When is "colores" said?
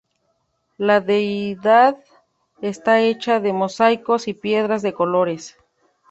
4.93-5.57